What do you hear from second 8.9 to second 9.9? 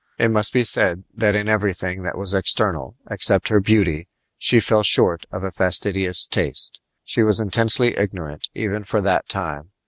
that time.